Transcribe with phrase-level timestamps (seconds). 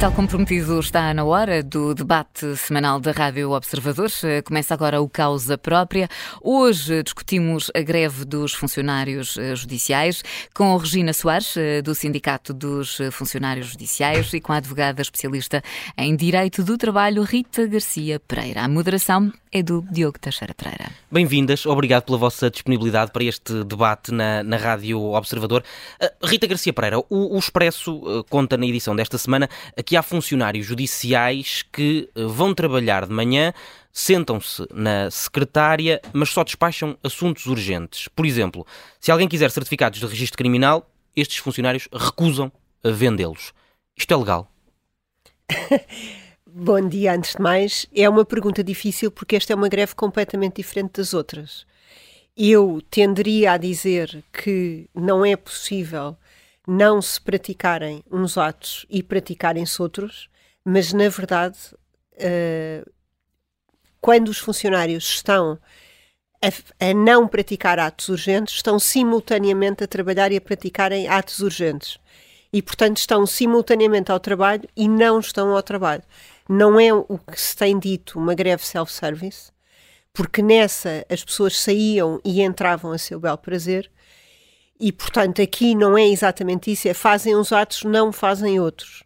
[0.00, 4.08] Tal como prometido, está na hora do debate semanal da Rádio Observador.
[4.44, 6.08] Começa agora o Causa Própria.
[6.40, 10.22] Hoje discutimos a greve dos funcionários eh, judiciais
[10.54, 15.64] com Regina Soares, eh, do Sindicato dos Funcionários Judiciais, e com a advogada especialista
[15.96, 18.62] em Direito do Trabalho, Rita Garcia Pereira.
[18.62, 20.92] A moderação é do Diogo Teixeira Pereira.
[21.10, 25.64] Bem-vindas, obrigado pela vossa disponibilidade para este debate na, na Rádio Observador.
[26.22, 29.48] Rita Garcia Pereira, o, o Expresso conta na edição desta semana
[29.88, 33.54] que há funcionários judiciais que uh, vão trabalhar de manhã,
[33.90, 38.06] sentam-se na secretária, mas só despacham assuntos urgentes.
[38.08, 38.66] Por exemplo,
[39.00, 42.52] se alguém quiser certificados de registro criminal, estes funcionários recusam
[42.84, 43.54] vendê-los.
[43.96, 44.52] Isto é legal?
[46.46, 47.86] Bom dia, antes de mais.
[47.96, 51.64] É uma pergunta difícil porque esta é uma greve completamente diferente das outras.
[52.36, 56.14] Eu tenderia a dizer que não é possível
[56.68, 60.28] não se praticarem uns atos e praticarem-se outros,
[60.64, 61.56] mas na verdade,
[62.14, 62.90] uh,
[64.00, 65.58] quando os funcionários estão
[66.42, 71.98] a, a, não praticar atos urgentes, estão simultaneamente a trabalhar e a praticarem atos urgentes.
[72.52, 76.02] E, portanto, estão simultaneamente ao trabalho e não estão ao trabalho
[76.48, 79.52] não é o que se tem dito uma greve self-service,
[80.12, 83.90] porque nessa as pessoas saíam e entravam a seu belo prazer,
[84.80, 89.02] e portanto aqui não é exatamente isso, é fazem uns atos, não fazem outros.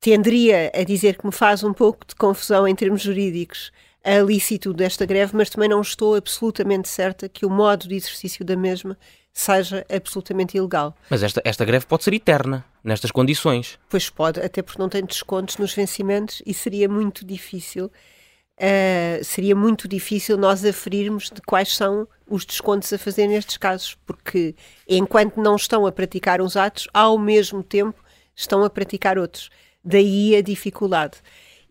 [0.00, 3.72] Tenderia a dizer que me faz um pouco de confusão em termos jurídicos
[4.04, 8.44] a licitude desta greve, mas também não estou absolutamente certa que o modo de exercício
[8.44, 8.96] da mesma
[9.32, 10.96] seja absolutamente ilegal.
[11.10, 13.78] Mas esta, esta greve pode ser eterna, nestas condições.
[13.90, 17.90] Pois pode, até porque não tem descontos nos vencimentos e seria muito difícil.
[18.58, 23.98] Uh, seria muito difícil nós aferirmos de quais são os descontos a fazer nestes casos,
[24.06, 24.54] porque
[24.88, 28.02] enquanto não estão a praticar uns atos, ao mesmo tempo
[28.34, 29.50] estão a praticar outros.
[29.84, 31.18] Daí a dificuldade.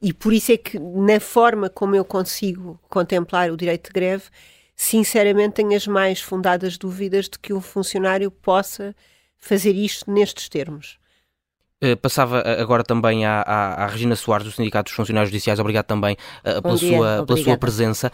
[0.01, 4.25] E por isso é que, na forma como eu consigo contemplar o direito de greve,
[4.75, 8.95] sinceramente tenho as mais fundadas dúvidas de que um funcionário possa
[9.37, 10.99] fazer isto nestes termos.
[11.85, 15.59] Uh, passava agora também à, à, à, Regina Soares, do Sindicato dos Funcionários Judiciais.
[15.59, 18.11] Obrigado também uh, pela, sua, pela sua presença.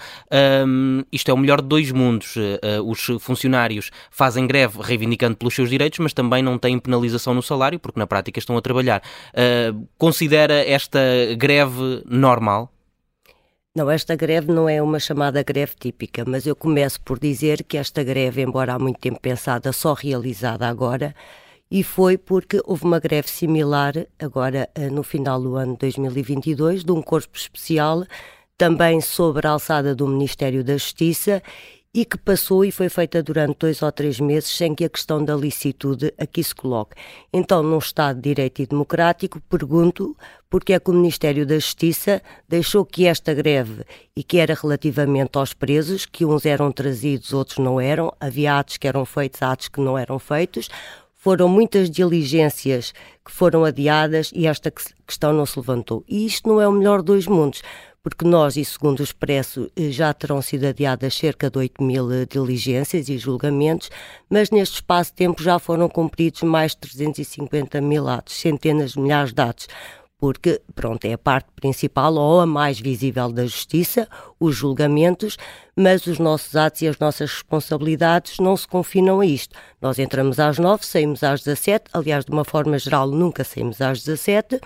[0.67, 2.35] Um, isto é o melhor de dois mundos.
[2.35, 2.51] Uh,
[2.85, 7.79] os funcionários fazem greve reivindicando pelos seus direitos, mas também não têm penalização no salário,
[7.79, 9.01] porque na prática estão a trabalhar.
[9.97, 10.99] considera esta
[11.37, 12.71] greve normal?
[13.73, 17.77] Não, esta greve não é uma chamada greve típica, mas eu começo por dizer que
[17.77, 21.15] esta greve, embora há muito tempo pensada, só realizada agora,
[21.71, 26.91] e foi porque houve uma greve similar agora eh, no final do ano 2022 de
[26.91, 28.03] um corpo especial
[28.57, 31.41] também sobre a alçada do Ministério da Justiça
[31.93, 35.23] e que passou e foi feita durante dois ou três meses sem que a questão
[35.23, 36.95] da licitude aqui se coloque.
[37.33, 40.15] Então, num Estado de Direito e Democrático, pergunto
[40.49, 43.83] porque é que o Ministério da Justiça deixou que esta greve,
[44.15, 48.77] e que era relativamente aos presos, que uns eram trazidos, outros não eram, havia atos
[48.77, 50.69] que eram feitos, atos que não eram feitos,
[51.21, 54.73] foram muitas diligências que foram adiadas e esta
[55.05, 56.03] questão não se levantou.
[56.07, 57.61] E isto não é o melhor dos mundos,
[58.01, 62.11] porque nós, e segundo o Expresso, eh, já terão sido adiadas cerca de 8 mil
[62.11, 63.91] eh, diligências e julgamentos,
[64.27, 68.99] mas neste espaço de tempo já foram cumpridos mais de 350 mil atos, centenas de
[68.99, 69.67] milhares de atos
[70.21, 74.07] porque, pronto, é a parte principal ou a mais visível da justiça,
[74.39, 75.35] os julgamentos,
[75.75, 79.57] mas os nossos atos e as nossas responsabilidades não se confinam a isto.
[79.81, 84.03] Nós entramos às nove, saímos às 17, aliás, de uma forma geral, nunca saímos às
[84.03, 84.61] 17,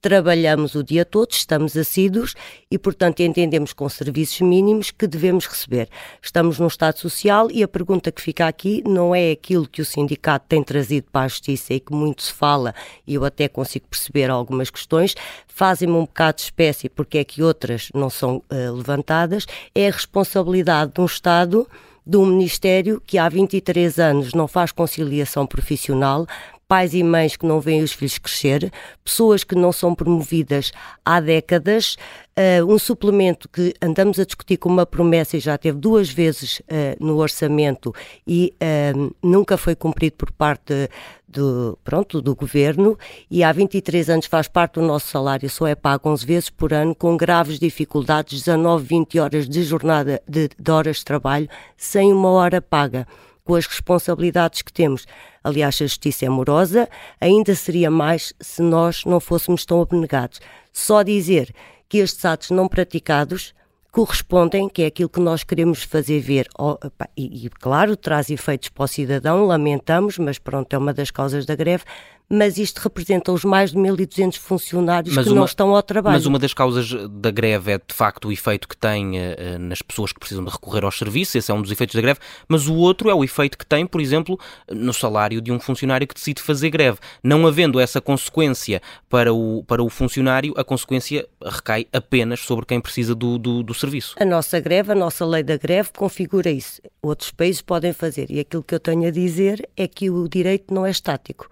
[0.00, 2.34] trabalhamos o dia todo, estamos assíduos
[2.70, 5.88] e, portanto, entendemos com serviços mínimos que devemos receber.
[6.22, 9.84] Estamos num Estado social e a pergunta que fica aqui não é aquilo que o
[9.84, 12.74] sindicato tem trazido para a justiça e que muito se fala,
[13.06, 15.14] e eu até consigo perceber algumas questões,
[15.48, 19.92] fazem-me um bocado de espécie porque é que outras não são uh, levantadas, é a
[19.92, 21.66] responsabilidade de um Estado
[22.06, 26.24] de um Ministério que há 23 anos não faz conciliação profissional,
[26.68, 28.72] pais e mães que não veem os filhos crescer,
[29.04, 30.72] pessoas que não são promovidas
[31.04, 31.96] há décadas,
[32.36, 36.60] uh, um suplemento que andamos a discutir com uma promessa e já teve duas vezes
[36.60, 37.94] uh, no orçamento
[38.26, 40.90] e uh, nunca foi cumprido por parte
[41.28, 42.98] do, pronto, do governo
[43.30, 46.72] e há 23 anos faz parte do nosso salário, só é pago 11 vezes por
[46.72, 52.12] ano, com graves dificuldades, 19, 20 horas de jornada de, de horas de trabalho, sem
[52.12, 53.06] uma hora paga
[53.46, 55.06] com as responsabilidades que temos.
[55.42, 56.88] Aliás, a justiça é morosa,
[57.20, 60.40] ainda seria mais se nós não fôssemos tão abnegados.
[60.72, 61.54] Só dizer
[61.88, 63.54] que estes atos não praticados
[63.92, 66.76] correspondem, que é aquilo que nós queremos fazer ver, oh,
[67.16, 71.46] e, e, claro, traz efeitos para o cidadão, lamentamos, mas pronto, é uma das causas
[71.46, 71.84] da greve,
[72.28, 76.14] mas isto representa os mais de 1.200 funcionários mas que uma, não estão ao trabalho.
[76.16, 79.80] Mas uma das causas da greve é, de facto, o efeito que tem uh, nas
[79.80, 82.18] pessoas que precisam de recorrer aos serviços, esse é um dos efeitos da greve,
[82.48, 84.38] mas o outro é o efeito que tem, por exemplo,
[84.68, 86.98] no salário de um funcionário que decide fazer greve.
[87.22, 92.80] Não havendo essa consequência para o, para o funcionário, a consequência recai apenas sobre quem
[92.80, 94.16] precisa do, do, do serviço.
[94.18, 96.82] A nossa greve, a nossa lei da greve configura isso.
[97.00, 98.30] Outros países podem fazer.
[98.30, 101.48] E aquilo que eu tenho a dizer é que o direito não é estático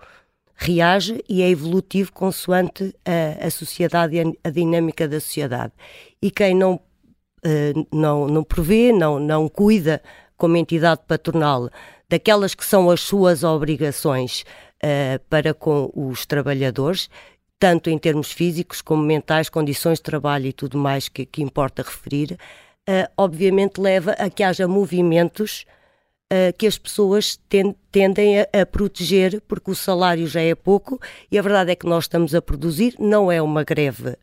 [0.56, 5.72] reage e é evolutivo consoante a, a sociedade e a, a, dinâmica da sociedade.
[6.22, 10.02] E quem não, uh, não, não prevê, não, não cuida
[10.36, 11.70] como entidade patronal
[12.08, 14.44] daquelas que são as suas obrigações
[14.82, 17.08] uh, para com os trabalhadores,
[17.58, 21.82] tanto em termos físicos como mentais, condições de trabalho e tudo mais que, que importa
[21.82, 22.38] referir,
[22.88, 25.64] uh, obviamente leva a que haja movimentos
[26.58, 27.38] que as pessoas
[27.92, 31.00] tendem a, proteger, porque o salário já é pouco
[31.30, 34.16] e a verdade é que nós estamos a produzir, não é uma greve uh,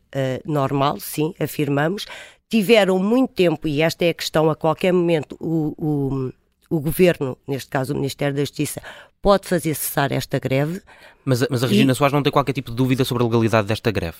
[0.44, 2.06] normal, sim, afirmamos.
[2.50, 6.32] Tiveram muito tempo, e esta é a questão, a qualquer momento o, o,
[6.76, 8.82] o governo, neste caso o Ministério da Justiça,
[9.22, 10.82] pode fazer cessar esta greve.
[11.24, 11.94] Mas, mas a Regina e...
[11.94, 14.18] Soares não tem qualquer tipo de dúvida sobre a legalidade desta greve?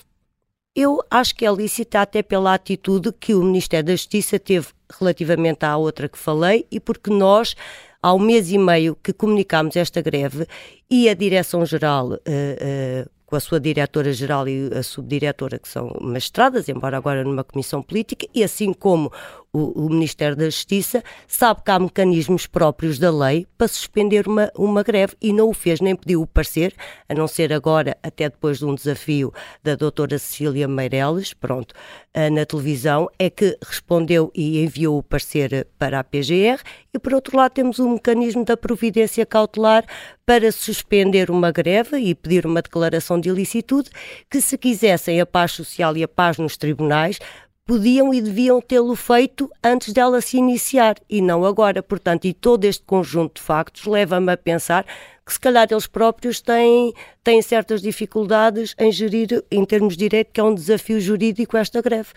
[0.75, 4.67] Eu acho que é lícita até pela atitude que o Ministério da Justiça teve
[4.99, 7.55] relativamente à outra que falei e porque nós,
[8.01, 10.47] há um mês e meio que comunicámos esta greve
[10.89, 16.67] e a Direção-Geral uh, uh, com a sua diretora-geral e a subdiretora, que são magistradas,
[16.67, 19.11] embora agora numa comissão política, e assim como
[19.53, 24.51] o, o, Ministério da Justiça, sabe que há mecanismos próprios da lei para suspender uma,
[24.57, 26.73] uma greve e não o fez, nem pediu o parecer,
[27.07, 29.31] a não ser agora, até depois de um desafio
[29.63, 31.75] da doutora Cecília Meireles, pronto,
[32.13, 36.59] eh, na televisão, é que respondeu e enviou o parecer para a PGR
[36.91, 39.85] e, por outro lado, temos o um mecanismo da providência cautelar
[40.25, 43.89] para suspender uma greve e pedir uma declaração de ilicitude,
[44.29, 47.19] que se quisessem a paz social e a paz nos tribunais,
[47.65, 51.81] podiam e deviam tê-lo feito antes dela se iniciar e não agora.
[51.81, 54.85] Portanto, e todo este conjunto de factos leva-me a pensar
[55.25, 56.93] que se calhar eles próprios têm,
[57.23, 61.81] têm certas dificuldades em gerir, em termos de direito, que é um desafio jurídico esta
[61.81, 62.09] greve.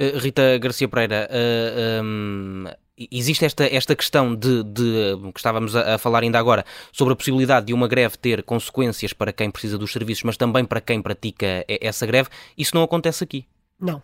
[0.00, 2.64] Uh, Rita Garcia Pereira, uh, um,
[3.10, 7.16] existe esta, esta questão de, de, que estávamos a, a, falar ainda agora sobre a
[7.16, 11.00] possibilidade de uma greve ter consequências para quem precisa dos serviços, mas também para quem
[11.00, 12.28] pratica essa greve.
[12.56, 13.46] Isso não acontece aqui?
[13.80, 14.02] Não.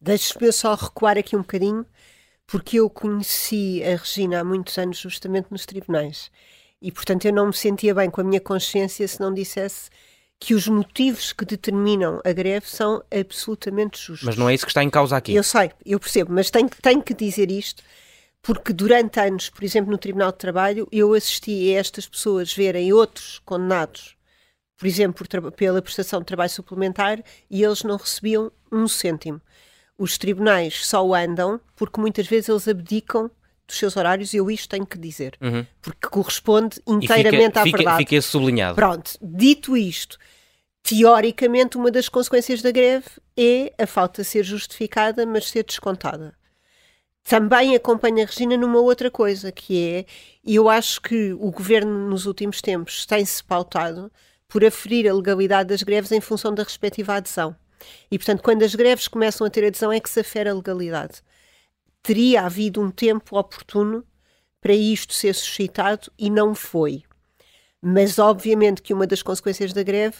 [0.00, 1.86] Deixe-me só recuar aqui um bocadinho,
[2.46, 6.30] porque eu conheci a Regina há muitos anos justamente nos tribunais.
[6.80, 9.90] E, portanto, eu não me sentia bem com a minha consciência se não dissesse
[10.38, 14.26] que os motivos que determinam a greve são absolutamente justos.
[14.26, 15.34] Mas não é isso que está em causa aqui.
[15.34, 17.82] Eu sei, eu percebo, mas tenho, tenho que dizer isto,
[18.42, 22.92] porque durante anos, por exemplo, no Tribunal de Trabalho, eu assisti a estas pessoas verem
[22.92, 24.14] outros condenados,
[24.76, 29.40] por exemplo, por pela prestação de trabalho suplementar, e eles não recebiam um cêntimo
[29.98, 33.30] os tribunais só andam porque muitas vezes eles abdicam
[33.66, 35.66] dos seus horários e eu isto tenho que dizer, uhum.
[35.82, 37.98] porque corresponde inteiramente fica, à fica, verdade.
[37.98, 38.76] Fica sublinhado.
[38.76, 40.18] Pronto, dito isto,
[40.82, 43.06] teoricamente uma das consequências da greve
[43.36, 46.34] é a falta ser justificada, mas ser descontada.
[47.24, 50.06] Também acompanha a Regina numa outra coisa, que é,
[50.44, 54.12] eu acho que o governo nos últimos tempos tem-se pautado
[54.46, 57.56] por aferir a legalidade das greves em função da respectiva adesão.
[58.10, 61.22] E, portanto, quando as greves começam a ter adesão, é que se afere a legalidade.
[62.02, 64.04] Teria havido um tempo oportuno
[64.60, 67.02] para isto ser suscitado e não foi.
[67.82, 70.16] Mas, obviamente, que uma das consequências da greve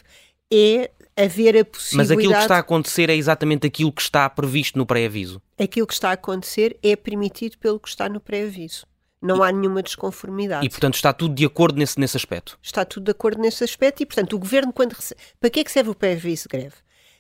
[0.53, 1.97] é haver a possibilidade.
[1.97, 5.41] Mas aquilo que está a acontecer é exatamente aquilo que está previsto no pré-aviso.
[5.59, 8.87] Aquilo que está a acontecer é permitido pelo que está no pré-aviso.
[9.21, 10.67] Não há nenhuma desconformidade.
[10.67, 12.59] E, portanto, está tudo de acordo nesse, nesse aspecto?
[12.63, 15.21] Está tudo de acordo nesse aspecto e, portanto, o governo, quando recebe...
[15.41, 16.77] Para que é que serve o pré-aviso de greve?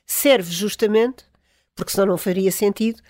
[0.07, 1.25] Serve justamente,
[1.75, 3.03] porque senão não faria sentido,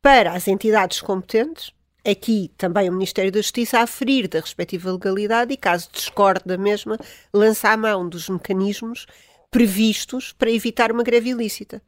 [0.00, 1.72] para as entidades competentes,
[2.04, 6.56] aqui também o Ministério da Justiça, a aferir da respectiva legalidade e, caso discorde da
[6.56, 6.98] mesma,
[7.32, 9.06] lançar a mão dos mecanismos
[9.50, 11.82] previstos para evitar uma greve ilícita.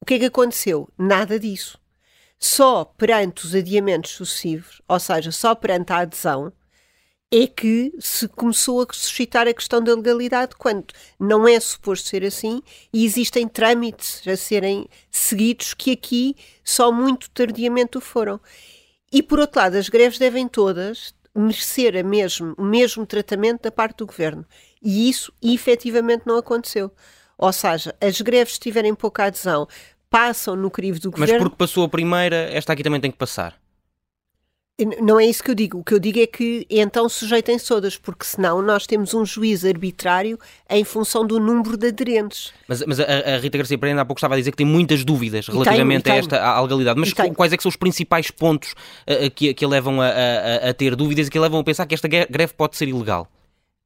[0.00, 0.88] O que é que aconteceu?
[0.96, 1.78] Nada disso.
[2.38, 6.52] Só perante os adiamentos sucessivos, ou seja, só perante a adesão,
[7.32, 10.86] é que se começou a suscitar a questão da legalidade, quando
[11.18, 12.60] não é suposto ser assim
[12.92, 16.34] e existem trâmites a serem seguidos que aqui
[16.64, 18.40] só muito tardiamente o foram.
[19.12, 23.70] E por outro lado, as greves devem todas merecer a mesmo, o mesmo tratamento da
[23.70, 24.44] parte do governo.
[24.82, 26.90] E isso efetivamente não aconteceu.
[27.38, 29.68] Ou seja, as greves tiverem pouca adesão,
[30.10, 31.34] passam no crivo do governo.
[31.34, 33.59] Mas porque passou a primeira, esta aqui também tem que passar.
[35.00, 35.78] Não é isso que eu digo.
[35.78, 39.64] O que eu digo é que então sujeitem-se todas, porque senão nós temos um juiz
[39.64, 42.52] arbitrário em função do número de aderentes.
[42.68, 45.04] Mas, mas a, a, Rita Garcia Pereira há pouco estava a dizer que tem muitas
[45.04, 46.98] dúvidas e relativamente tenho, a esta à legalidade.
[46.98, 50.70] Mas quais é que são os principais pontos uh, que, que a levam a, a,
[50.70, 53.28] a ter dúvidas e que a levam a pensar que esta greve pode ser ilegal?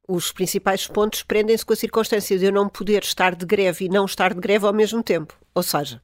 [0.06, 3.88] Os principais pontos prendem-se com a circunstância de eu não poder estar de greve e
[3.88, 5.34] não estar de greve ao mesmo tempo.
[5.54, 6.00] Ou seja,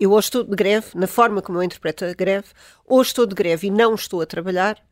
[0.00, 2.48] eu ou estou de greve, na forma como eu interpreto a greve,
[2.86, 4.82] ou estou de greve e não estou a trabalhar,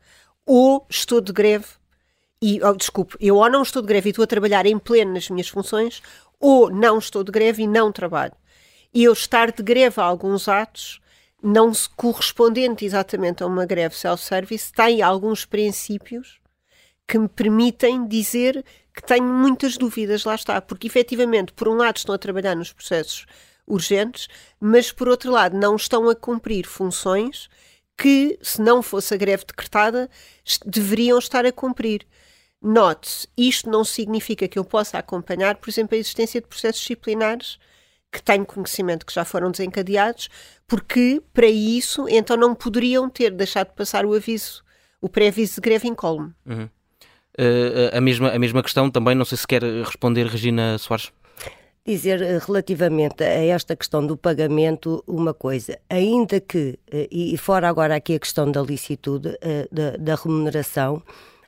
[0.45, 1.65] ou estou de greve
[2.41, 5.13] e, oh, desculpe, eu ou não estou de greve e estou a trabalhar em pleno
[5.13, 6.01] nas minhas funções,
[6.39, 8.33] ou não estou de greve e não trabalho.
[8.93, 11.01] E eu estar de greve a alguns atos,
[11.41, 16.39] não correspondente exatamente a uma greve self-service, tem alguns princípios
[17.07, 18.63] que me permitem dizer
[18.93, 22.71] que tenho muitas dúvidas, lá está, porque efetivamente, por um lado, estão a trabalhar nos
[22.71, 23.25] processos
[23.69, 24.27] urgentes,
[24.59, 27.49] mas por outro lado não estão a cumprir funções
[27.97, 30.09] que, se não fosse a greve decretada,
[30.65, 32.05] deveriam estar a cumprir.
[32.61, 37.57] Note, isto não significa que eu possa acompanhar, por exemplo, a existência de processos disciplinares
[38.11, 40.29] que tenho conhecimento que já foram desencadeados,
[40.67, 44.63] porque para isso então não poderiam ter deixado de passar o aviso,
[44.99, 46.33] o pré-aviso de greve incólume.
[46.45, 46.69] Uhum.
[47.37, 51.11] Uh, a, mesma, a mesma questão também, não sei se quer responder, Regina Soares
[51.89, 57.67] dizer eh, relativamente a esta questão do pagamento uma coisa, ainda que, eh, e fora
[57.67, 61.01] agora aqui a questão da licitude, eh, da, da remuneração,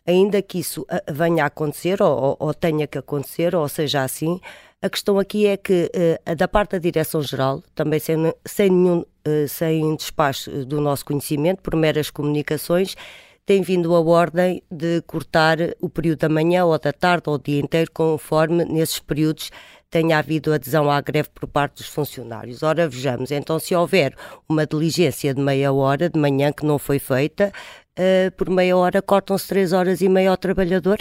[0.05, 4.39] ainda que isso venha a acontecer ou, ou, tenha que acontecer, ou seja assim,
[4.81, 5.91] a questão aqui é que
[6.35, 9.05] da parte da Direção-Geral, também sem, sem nenhum
[9.47, 12.95] sem despacho do nosso conhecimento, por meras comunicações,
[13.45, 17.39] tem vindo a ordem de cortar o período da manhã ou da tarde ou o
[17.39, 19.51] dia inteiro, conforme nesses períodos
[19.89, 22.63] tenha havido adesão à greve por parte dos funcionários.
[22.63, 24.15] Ora, vejamos, então, se houver
[24.47, 27.51] uma diligência de meia hora de manhã que não foi feita,
[27.99, 30.99] uh, por meia hora cortam-se três horas e meia ao trabalhador?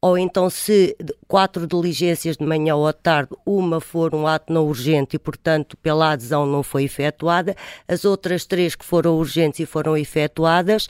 [0.00, 4.66] ou então se quatro diligências de manhã ou à tarde, uma for um ato não
[4.66, 7.56] urgente e, portanto, pela adesão não foi efetuada,
[7.86, 10.86] as outras três que foram urgentes e foram efetuadas,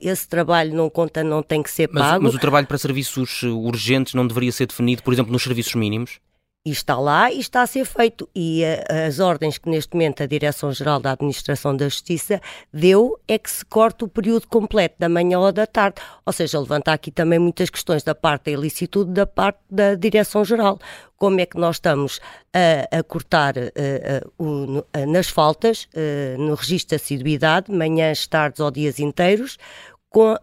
[0.00, 2.22] esse trabalho não conta, não tem que ser pago.
[2.22, 5.74] Mas, mas o trabalho para serviços urgentes não deveria ser definido, por exemplo, nos serviços
[5.74, 6.20] mínimos?
[6.64, 8.28] E está lá e está a ser feito.
[8.32, 12.40] E uh, as ordens que neste momento a Direção-Geral da Administração da Justiça
[12.72, 16.00] deu é que se corte o período completo da manhã ou da tarde.
[16.24, 20.78] Ou seja, levanta aqui também muitas questões da parte da ilicitude da parte da Direção-Geral.
[21.16, 22.20] Como é que nós estamos
[22.54, 23.62] a, a cortar uh,
[24.38, 25.88] uh, o, nas faltas,
[26.38, 29.58] no registro de assiduidade, manhãs, tardes ou dias inteiros,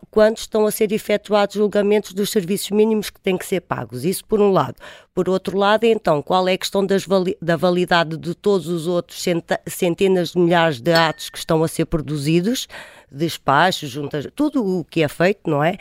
[0.09, 4.03] quando estão a ser efetuados julgamentos dos serviços mínimos que têm que ser pagos.
[4.03, 4.75] Isso por um lado.
[5.13, 9.23] Por outro lado, então, qual é a questão vali da validade de todos os outros
[9.67, 12.67] centenas de milhares de atos que estão a ser produzidos?
[13.11, 15.77] despachos, juntas, tudo o que é feito, não é?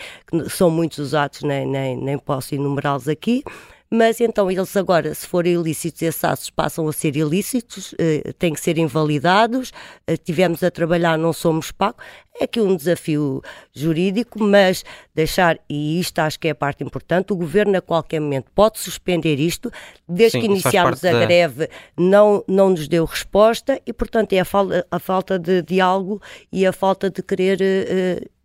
[0.49, 3.45] São muitos os atos, nem, nem, nem posso enumerá-los aqui
[3.91, 8.53] mas então eles agora, se forem ilícitos, esses atos passam a ser ilícitos, eh, têm
[8.53, 9.73] que ser invalidados,
[10.07, 12.05] eh, tivemos a trabalhar, não somos pagos.
[12.39, 13.43] É aqui um desafio
[13.73, 18.21] jurídico, mas deixar, e isto acho que é a parte importante, o governo a qualquer
[18.21, 19.73] momento pode suspender isto,
[20.07, 21.21] desde Sim, que iniciámos a da...
[21.21, 26.21] greve não, não nos deu resposta e, portanto, é a, fal a falta de diálogo
[26.53, 27.59] e a falta de querer.
[27.61, 28.38] Uh,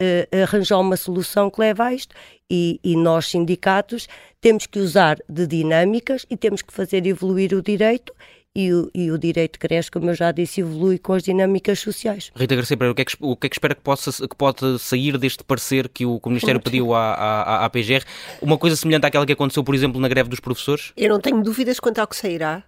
[0.00, 2.14] uh, arranjar uma solução que leve a isto.
[2.50, 4.08] E, e, nós, sindicatos,
[4.40, 8.14] temos que usar de dinâmicas e temos que fazer evoluir o direito.
[8.56, 12.32] E o, e o direito cresce, como eu já disse, evolui com as dinâmicas sociais.
[12.34, 14.34] Rita Garcia Pereira, o que é que, o que, é que espera que, possa, que
[14.34, 18.04] pode sair deste parecer que o, que o Ministério pediu à, à, à PGR?
[18.40, 20.92] Uma coisa semelhante àquela que aconteceu, por exemplo, na greve dos professores?
[20.96, 22.64] Eu não tenho dúvidas quanto ao que sairá,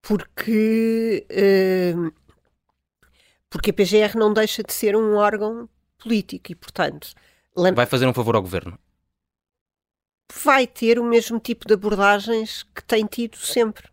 [0.00, 2.12] porque, uh,
[3.48, 5.68] porque a PGR não deixa de ser um órgão
[6.02, 7.12] político e, portanto.
[7.74, 8.78] Vai fazer um favor ao governo?
[10.42, 13.86] Vai ter o mesmo tipo de abordagens que tem tido sempre.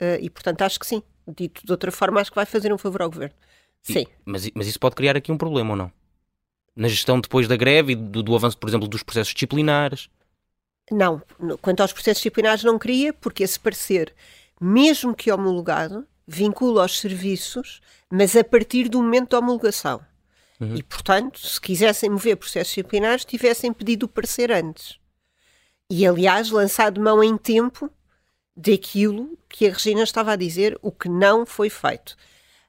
[0.00, 1.02] Uh, e, portanto, acho que sim.
[1.28, 3.34] Dito de outra forma, acho que vai fazer um favor ao governo.
[3.82, 4.00] Sim.
[4.00, 5.92] E, mas, mas isso pode criar aqui um problema ou não?
[6.74, 10.10] Na gestão depois da greve e do, do avanço, por exemplo, dos processos disciplinares?
[10.90, 11.22] Não.
[11.62, 14.14] Quanto aos processos disciplinares, não queria, porque esse parecer,
[14.60, 20.00] mesmo que homologado, vincula aos serviços, mas a partir do momento da homologação.
[20.60, 20.76] Uhum.
[20.76, 24.98] E, portanto, se quisessem mover processos disciplinares, tivessem pedido o parecer antes.
[25.90, 27.90] E, aliás, lançado mão em tempo
[28.56, 32.16] daquilo que a Regina estava a dizer, o que não foi feito.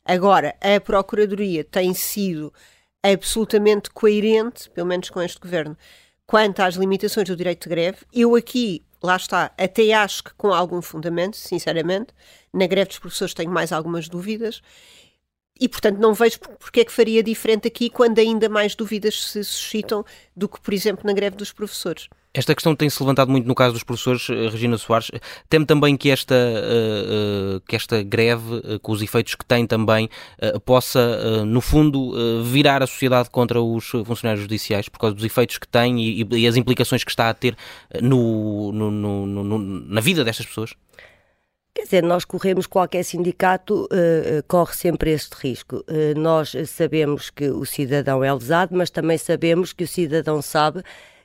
[0.04, 2.54] Agora, a Procuradoria tem sido
[3.02, 5.78] absolutamente coerente, pelo menos com este governo,
[6.26, 8.00] quanto às limitações do direito de greve.
[8.14, 12.14] Eu aqui, lá está, até acho que com algum fundamento, sinceramente.
[12.54, 14.62] Na greve dos professores tenho mais algumas dúvidas
[15.60, 19.44] e, portanto, não vejo porque é que faria diferente aqui quando ainda mais dúvidas se
[19.44, 22.08] suscitam do que, por exemplo, na greve dos professores.
[22.34, 25.10] Esta questão tem-se levantado muito no caso dos professores, eh, Regina Soares.
[25.50, 30.08] Teme também que esta, uh, uh, que esta greve, com os efeitos que tem também,
[30.64, 35.68] possa, no fundo, virar a sociedade contra os funcionários judiciais, por causa dos efeitos que
[35.68, 37.58] tem e, e as implicações que está a ter
[38.02, 40.76] no, no, no, na vida destas pessoas?
[41.78, 45.86] Quer dizer, nós corremos, qualquer sindicato uh, corre sempre este risco.
[45.88, 50.82] Uh, nós sabemos que o cidadão é lesado, mas também sabemos que o cidadão sabe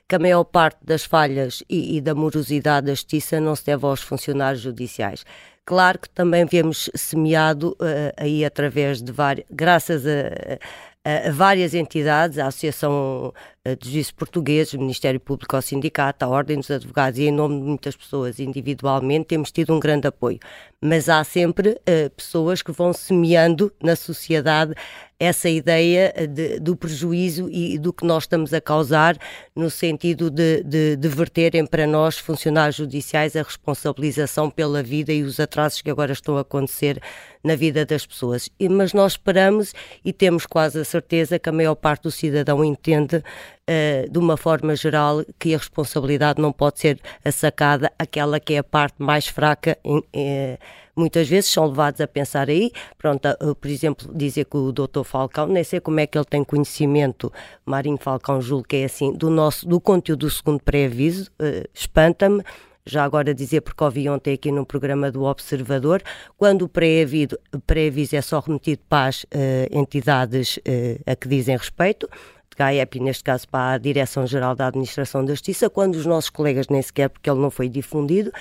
[0.07, 3.83] que a maior parte das falhas e, e da morosidade da justiça não se deve
[3.83, 5.25] aos funcionários judiciais.
[5.65, 10.59] Claro que também vemos semeado uh, aí através de várias, graças a,
[11.03, 13.33] a, a várias entidades, a Associação
[13.65, 17.65] de Juízes Portugueses, Ministério Público ao Sindicato, a Ordem dos Advogados e em nome de
[17.65, 20.37] muitas pessoas individualmente, temos tido um grande apoio.
[20.81, 24.73] Mas há sempre uh, pessoas que vão semeando na sociedade
[25.17, 29.17] essa ideia de, do prejuízo e do que nós estamos a causar,
[29.55, 35.23] no sentido de, de, de verterem para nós, funcionários judiciais, a responsabilização pela vida e
[35.23, 37.01] os atrasos que agora estão a acontecer
[37.41, 38.49] na vida das pessoas.
[38.59, 42.63] E, mas nós esperamos e temos quase a certeza que a maior parte do cidadão
[42.63, 43.23] entende
[43.69, 46.99] uh, de uma forma geral, que a responsabilidade não pode ser
[47.31, 49.77] sacada aquela que é a parte mais fraca.
[49.83, 50.57] Em, uh,
[50.95, 55.03] muitas vezes são levados a pensar aí, pronto, uh, por exemplo, dizer que o doutor
[55.03, 57.31] Falcão, nem sei como é que ele tem conhecimento,
[57.65, 62.43] Marinho Falcão julgo que é assim, do nosso, do conteúdo do segundo pré-aviso, uh, espanta-me,
[62.85, 66.01] já agora dizer, porque ouvi ontem aqui no programa do Observador,
[66.37, 69.27] quando o pré-aviso pré é só remetido para as uh,
[69.71, 72.09] entidades uh, a que dizem respeito,
[72.55, 76.81] GAEP, neste caso para a Direção-Geral da Administração da Justiça, quando os nossos colegas nem
[76.81, 78.31] sequer, porque ele não foi difundido,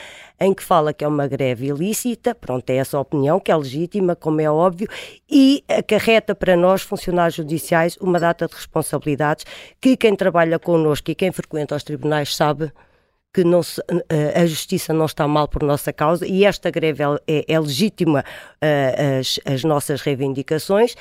[0.41, 3.57] em que fala que é uma greve ilícita, pronto, é essa a opinião, que é
[3.57, 4.89] legítima, como é óbvio,
[5.31, 9.45] e acarreta para nós, funcionários judiciais, uma data de responsabilidades
[9.81, 12.73] que quem trabalha connosco e quem frequenta os tribunais sabe
[13.33, 17.45] que se, eh, a justiça não está mal por nossa causa e esta greve é,
[17.49, 20.95] é legítima uh, as, as nossas reivindicações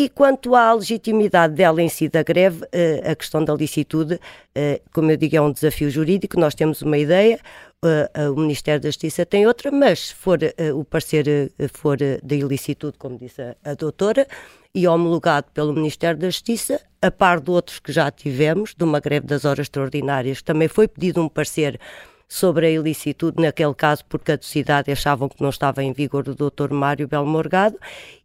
[0.00, 4.20] e quanto à legitimidade dela em si da greve, eh, a questão da licitude,
[4.54, 7.40] eh, como eu digo, é um desafio jurídico, nós temos uma ideia,
[7.84, 10.38] eh, o Ministério da Justiça tem outra, mas se for
[10.72, 14.24] o parecer for da ilicitude, como disse a, doutora,
[14.72, 19.00] e homologado pelo Ministério da Justiça, a par de outros que já tivemos, de uma
[19.00, 21.80] greve das horas extraordinárias, também foi pedido um parecer
[22.28, 26.72] sobre a ilicitude, naquele caso por caducidade achavam que não estava em vigor o Dr.
[26.72, 27.78] Mário Belmorgado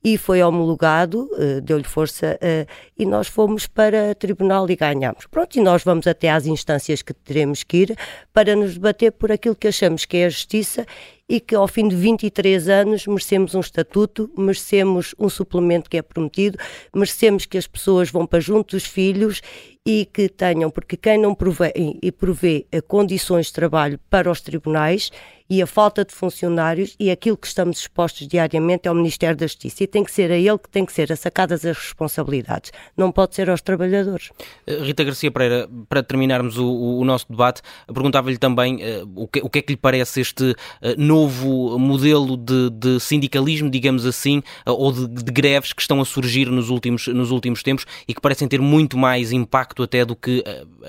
[0.04, 5.26] e foi homologado, uh, deu-lhe força uh, e nós fomos para tribunal e ganhamos.
[5.28, 7.98] Pronto, e nós vamos até às instâncias que teremos que ir
[8.34, 10.86] para nos debater por aquilo que achamos que é a justiça
[11.34, 16.02] e que ao fim de 23 anos merecemos um estatuto, merecemos um suplemento que é
[16.04, 16.60] prometido,
[16.94, 19.42] merecemos que as pessoas vão para junto dos filhos
[19.84, 24.42] e que tenham, porque quem não provê e provê eh, condições de trabalho para os
[24.42, 25.10] tribunais
[25.54, 29.46] e a falta de funcionários e aquilo que estamos expostos diariamente é o Ministério da
[29.46, 33.12] Justiça e tem que ser a ele que tem que ser sacadas as responsabilidades, não
[33.12, 34.32] pode ser aos trabalhadores.
[34.66, 39.42] Eh, Rita Garcia Pereira, para terminarmos o, o nosso debate, perguntava-lhe também uh, o, que,
[39.42, 40.56] o, que, é que lhe parece este uh,
[40.98, 46.06] novo modelo de, de, sindicalismo, digamos assim, uh, ou de, de, greves que estão a
[46.06, 50.16] surgir nos últimos, nos últimos tempos e que parecem ter muito mais impacto até do
[50.16, 50.44] que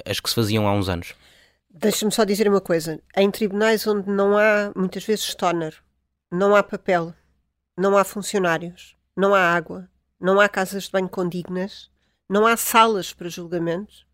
[0.07, 1.12] as que se faziam há uns anos.
[1.77, 3.03] Deixa-me só dizer uma coisa.
[3.17, 5.75] Em tribunais onde não há, muitas vezes, stoner,
[6.31, 7.13] não há papel,
[7.77, 11.91] não há funcionários, não há água, não há casas de banho condignas,
[12.29, 14.07] não há salas para julgamentos,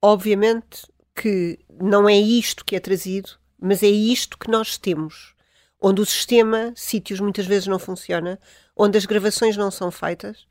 [0.00, 5.34] obviamente que não é isto que é trazido, mas é isto que nós temos.
[5.78, 8.40] Onde o sistema, sítios muitas vezes não funciona,
[8.74, 10.46] onde as gravações não são feitas,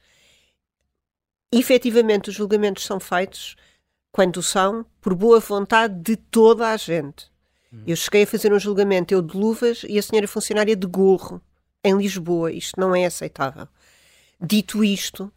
[1.52, 3.56] efetivamente os julgamentos são feitos
[4.16, 7.26] quando são por boa vontade de toda a gente.
[7.74, 7.84] Hum.
[7.86, 11.42] Eu cheguei a fazer um julgamento, eu de luvas e a senhora funcionária de gorro,
[11.84, 12.50] em Lisboa.
[12.50, 13.68] Isto não é aceitável.
[14.40, 15.30] Dito isto,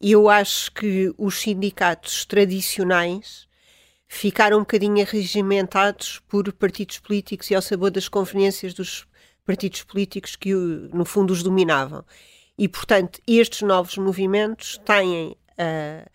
[0.00, 3.46] eu acho que os sindicatos tradicionais
[4.08, 9.06] ficaram um bocadinho arregimentados por partidos políticos e ao sabor das conveniências dos
[9.44, 12.02] partidos políticos que, no fundo, os dominavam.
[12.56, 16.10] E, portanto, estes novos movimentos têm uh,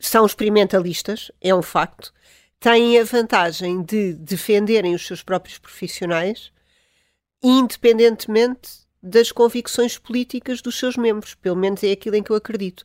[0.00, 2.12] são experimentalistas, é um facto,
[2.60, 6.52] têm a vantagem de defenderem os seus próprios profissionais,
[7.42, 11.34] independentemente das convicções políticas dos seus membros.
[11.34, 12.84] Pelo menos é aquilo em que eu acredito.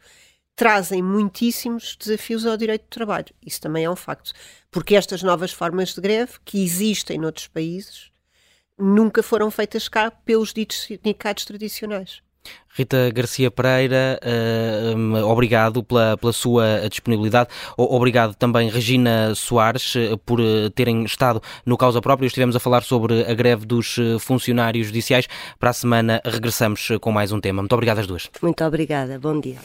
[0.55, 3.33] Trazem muitíssimos desafios ao direito do trabalho.
[3.43, 4.31] Isso também é um facto.
[4.69, 8.11] Porque estas novas formas de greve, que existem noutros países,
[8.77, 12.21] nunca foram feitas cá pelos ditos sindicatos tradicionais.
[12.75, 17.49] Rita Garcia Pereira, uh, obrigado pela, pela sua disponibilidade.
[17.77, 22.25] Obrigado também, Regina Soares, uh, por uh, terem estado no Causa Própria.
[22.25, 25.27] Estivemos a falar sobre a greve dos funcionários judiciais.
[25.59, 27.61] Para a semana regressamos com mais um tema.
[27.61, 28.29] Muito obrigado às duas.
[28.41, 29.19] Muito obrigada.
[29.19, 29.57] Bom dia.